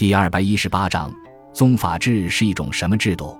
[0.00, 1.12] 第二百一十八章，
[1.52, 3.38] 宗法制是一种什么制度？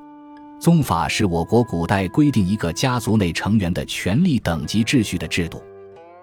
[0.61, 5.63] 宗法是我国古代规定一个家族内成员的权力等级秩序的制度。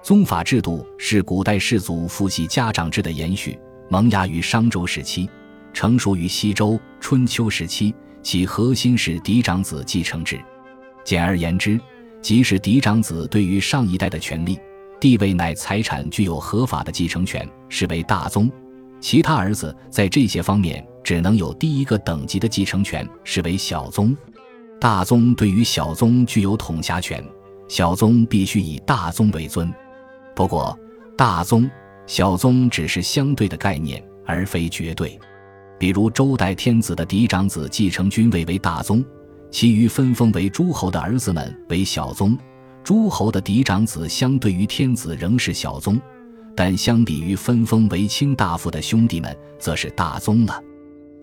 [0.04, 5.28] 宗法制度是古代氏族父系家长制的延续，萌芽于商周时期，
[5.74, 7.92] 成熟于西周、春秋时期。
[8.22, 10.40] 其核心是嫡长子继承制。
[11.04, 11.82] 简而言之，
[12.22, 14.60] 即是嫡长子对于上一代的权利、
[15.00, 18.48] 地位乃财产具有合法的继承权，视为大宗；
[19.00, 24.16] 其他儿子在这些方面只能有第一个等级的继承权，视为小宗。
[24.80, 27.24] 大宗对于小宗具有统辖权，
[27.68, 29.74] 小宗必须以大宗为尊。
[30.36, 30.78] 不过，
[31.18, 31.70] 大宗、
[32.06, 35.20] 小宗只是相对的概念，而非绝对。
[35.80, 39.04] 比如周代天子的嫡长子继承君位为大宗，
[39.50, 42.38] 其余分封为诸侯的儿子们为小宗。
[42.84, 46.00] 诸侯的嫡长子相对于天子仍是小宗，
[46.58, 50.60] 但相比于分封为卿大夫的兄弟们，则是大宗了。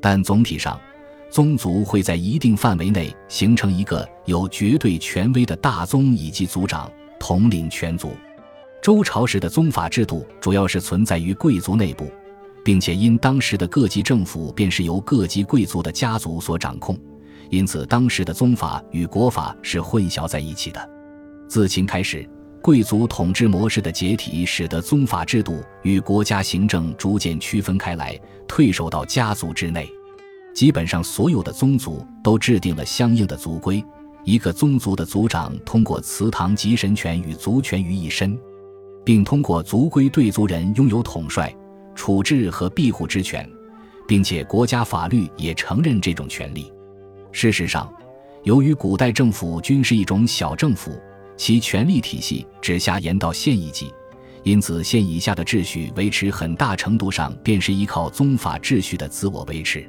[0.00, 0.80] 但总体上，
[1.28, 8.12] 宗族会在一定范围内形成一个有绝对权威的大宗以及族长统领全族。
[8.80, 12.08] 周朝时的宗法制度主要是存在于贵族内部，
[12.64, 16.96] 并且因当时的各级政府便是由各级贵族的家族所掌控，
[17.50, 20.88] 因此当时的宗法与国法是混淆在一起的。
[21.48, 22.24] 自秦开始，
[22.64, 29.86] 贵族统治模式的解体，使得宗法制度与国家行政逐渐区分开来，退守到家族之内。
[30.54, 33.84] 基本上所有的宗族都制定了相应的族规，
[34.24, 38.34] 一个宗族的族长通过祠堂集神权与族权于一身，
[39.04, 41.54] 并通过族规对族人拥有统帅、
[41.94, 43.46] 处置和庇护之权，
[44.08, 46.72] 并且国家法律也承认这种权利。
[47.30, 47.92] 事实上，
[48.42, 50.98] 由于古代政府均是一种小政府，
[51.36, 53.92] 其权力体系只下延到县一级，
[54.42, 59.88] 因此县以下的秩序维持很大程度上便是依靠宗法秩序的自我维持。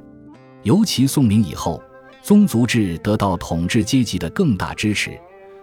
[0.63, 1.81] 尤其宋明以后，
[2.23, 5.11] 宗族制得到统治阶级的更大支持，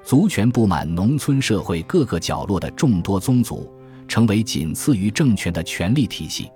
[0.05, 3.69] 族权布满农村社会各个角落的众多宗族，
[4.07, 6.49] 成为仅次于政权的权力体系。